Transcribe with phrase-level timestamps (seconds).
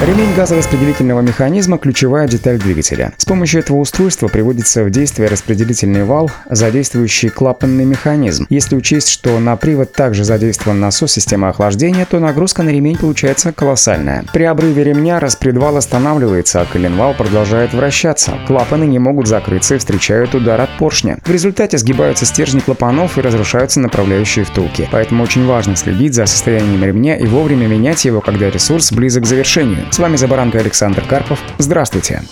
[0.00, 3.12] Ремень газораспределительного механизма– ключевая деталь двигателя.
[3.16, 8.46] С помощью этого устройства приводится в действие распределительный вал, задействующий клапанный механизм.
[8.48, 13.52] Если учесть, что на привод также задействован насос системы охлаждения, то нагрузка на ремень получается
[13.52, 14.24] колоссальная.
[14.32, 18.38] При обрыве ремня распредвал останавливается, а коленвал продолжает вращаться.
[18.46, 21.18] Клапаны не могут закрыться и встречают удар от поршня.
[21.24, 24.88] В результате сгибаются стержни клапанов и разрушаются направляющие втулки.
[24.92, 29.26] Поэтому очень важно следить за состоянием ремня и вовремя менять его, когда ресурс близок к
[29.26, 29.87] завершению.
[29.90, 31.40] С вами «За баранкой» Александр Карпов.
[31.56, 32.22] Здравствуйте.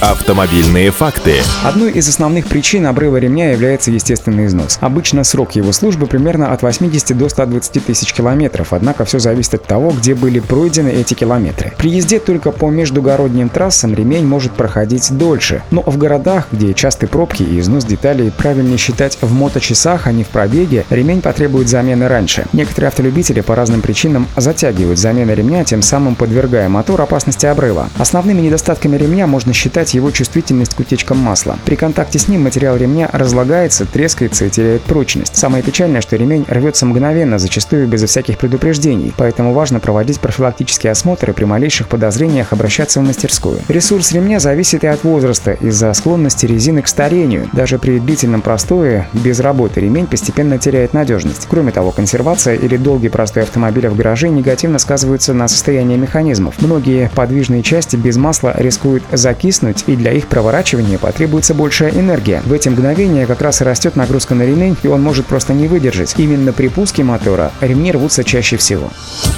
[0.00, 1.36] Автомобильные факты.
[1.64, 4.78] Одной из основных причин обрыва ремня является естественный износ.
[4.80, 9.64] Обычно срок его службы примерно от 80 до 120 тысяч километров, однако все зависит от
[9.64, 11.72] того, где были пройдены эти километры.
[11.78, 17.08] При езде только по междугородним трассам ремень может проходить дольше, но в городах, где частые
[17.08, 22.06] пробки и износ деталей правильнее считать в моточасах, а не в пробеге, ремень потребует замены
[22.08, 22.44] раньше.
[22.52, 27.88] Некоторые автолюбители по разным причинам затягивают замену ремня, тем самым подвергая мотор опасности обрыва.
[27.98, 31.56] Основными недостатками ремня можно считать его чувствительность к утечкам масла.
[31.64, 35.36] При контакте с ним материал ремня разлагается, трескается и теряет прочность.
[35.36, 41.32] Самое печальное, что ремень рвется мгновенно, зачастую безо всяких предупреждений, поэтому важно проводить профилактические осмотры
[41.32, 43.60] при малейших подозрениях обращаться в мастерскую.
[43.68, 47.48] Ресурс ремня зависит и от возраста из-за склонности резины к старению.
[47.52, 51.46] Даже при длительном простое без работы ремень постепенно теряет надежность.
[51.48, 56.54] Кроме того, консервация или долгий простой автомобиля в гараже негативно сказываются на состоянии механизмов.
[56.60, 62.40] Многие Многие подвижные части без масла рискуют закиснуть, и для их проворачивания потребуется большая энергия.
[62.46, 65.68] В эти мгновения как раз и растет нагрузка на ремень, и он может просто не
[65.68, 66.14] выдержать.
[66.16, 68.88] Именно при пуске мотора ремни рвутся чаще всего.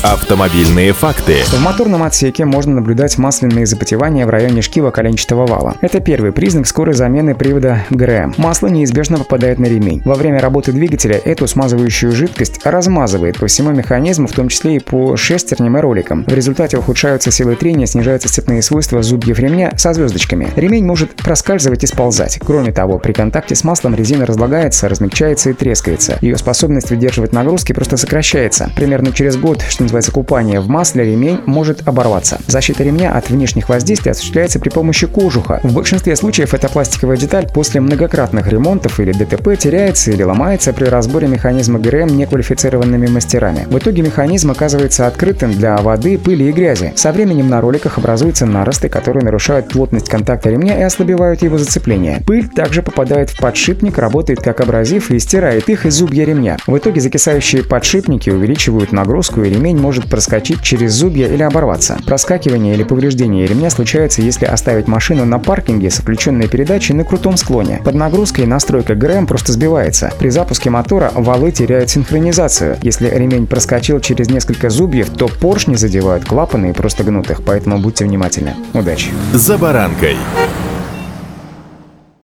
[0.05, 1.39] Автомобильные факты.
[1.47, 5.75] В моторном отсеке можно наблюдать масляные запотевания в районе шкива коленчатого вала.
[5.81, 8.35] Это первый признак скорой замены привода ГРМ.
[8.37, 10.01] Масло неизбежно попадает на ремень.
[10.05, 14.79] Во время работы двигателя эту смазывающую жидкость размазывает по всему механизму, в том числе и
[14.79, 16.23] по шестерням и роликам.
[16.25, 20.51] В результате ухудшаются силы силы трения снижаются цепные свойства зубьев ремня со звездочками.
[20.57, 22.39] Ремень может проскальзывать и сползать.
[22.45, 26.19] Кроме того, при контакте с маслом резина разлагается, размягчается и трескается.
[26.21, 28.71] Ее способность выдерживать нагрузки просто сокращается.
[28.77, 32.39] Примерно через год, что называется купание в масле, ремень может оборваться.
[32.47, 35.61] Защита ремня от внешних воздействий осуществляется при помощи кожуха.
[35.63, 40.85] В большинстве случаев эта пластиковая деталь после многократных ремонтов или ДТП теряется или ломается при
[40.85, 43.67] разборе механизма ГРМ неквалифицированными мастерами.
[43.71, 46.93] В итоге механизм оказывается открытым для воды, пыли и грязи.
[46.99, 51.57] Со временем временем на роликах образуются наросты, которые нарушают плотность контакта ремня и ослабевают его
[51.57, 52.23] зацепление.
[52.27, 56.57] Пыль также попадает в подшипник, работает как абразив и стирает их из зубья ремня.
[56.67, 61.99] В итоге закисающие подшипники увеличивают нагрузку, и ремень может проскочить через зубья или оборваться.
[62.07, 67.37] Проскакивание или повреждение ремня случается, если оставить машину на паркинге с включенной передачей на крутом
[67.37, 67.81] склоне.
[67.85, 70.13] Под нагрузкой настройка ГРМ просто сбивается.
[70.19, 72.79] При запуске мотора валы теряют синхронизацию.
[72.83, 77.79] Если ремень проскочил через несколько зубьев, то поршни задевают клапаны и просто гнут их, поэтому
[77.79, 78.55] будьте внимательны.
[78.75, 79.11] Удачи!
[79.33, 80.17] «За баранкой»